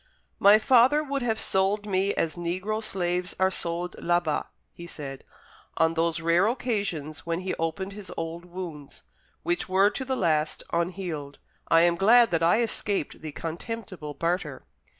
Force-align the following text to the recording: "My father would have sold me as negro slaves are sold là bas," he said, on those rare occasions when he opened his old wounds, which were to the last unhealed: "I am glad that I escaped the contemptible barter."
"My 0.39 0.57
father 0.57 1.03
would 1.03 1.21
have 1.21 1.39
sold 1.39 1.85
me 1.85 2.11
as 2.15 2.33
negro 2.35 2.83
slaves 2.83 3.35
are 3.39 3.51
sold 3.51 3.95
là 3.99 4.19
bas," 4.19 4.45
he 4.73 4.87
said, 4.87 5.23
on 5.77 5.93
those 5.93 6.19
rare 6.21 6.47
occasions 6.47 7.27
when 7.27 7.41
he 7.41 7.53
opened 7.59 7.93
his 7.93 8.11
old 8.17 8.43
wounds, 8.45 9.03
which 9.43 9.69
were 9.69 9.91
to 9.91 10.03
the 10.03 10.15
last 10.15 10.63
unhealed: 10.73 11.37
"I 11.67 11.81
am 11.81 11.97
glad 11.97 12.31
that 12.31 12.41
I 12.41 12.63
escaped 12.63 13.21
the 13.21 13.31
contemptible 13.31 14.15
barter." 14.15 14.65